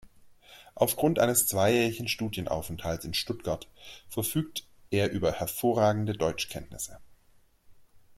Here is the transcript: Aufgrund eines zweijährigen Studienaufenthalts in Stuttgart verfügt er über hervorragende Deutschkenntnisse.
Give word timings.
Aufgrund 0.73 1.19
eines 1.19 1.45
zweijährigen 1.45 2.07
Studienaufenthalts 2.07 3.05
in 3.05 3.13
Stuttgart 3.13 3.67
verfügt 4.09 4.65
er 4.89 5.11
über 5.11 5.31
hervorragende 5.31 6.13
Deutschkenntnisse. 6.13 6.97